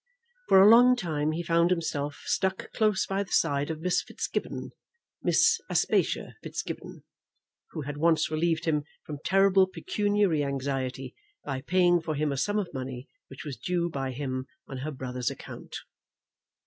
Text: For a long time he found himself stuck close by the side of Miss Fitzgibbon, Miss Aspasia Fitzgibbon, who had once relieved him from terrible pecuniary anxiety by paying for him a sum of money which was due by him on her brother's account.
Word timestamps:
For 0.49 0.59
a 0.59 0.67
long 0.67 0.95
time 0.95 1.31
he 1.33 1.43
found 1.43 1.69
himself 1.69 2.23
stuck 2.25 2.73
close 2.73 3.05
by 3.05 3.21
the 3.21 3.31
side 3.31 3.69
of 3.69 3.81
Miss 3.81 4.01
Fitzgibbon, 4.01 4.71
Miss 5.21 5.61
Aspasia 5.69 6.37
Fitzgibbon, 6.41 7.03
who 7.69 7.81
had 7.81 7.97
once 7.97 8.31
relieved 8.31 8.65
him 8.65 8.83
from 9.05 9.19
terrible 9.23 9.67
pecuniary 9.71 10.43
anxiety 10.43 11.13
by 11.45 11.61
paying 11.61 12.01
for 12.01 12.15
him 12.15 12.31
a 12.31 12.37
sum 12.37 12.57
of 12.57 12.73
money 12.73 13.09
which 13.27 13.45
was 13.45 13.57
due 13.57 13.91
by 13.91 14.09
him 14.09 14.47
on 14.67 14.77
her 14.79 14.89
brother's 14.91 15.29
account. 15.29 15.77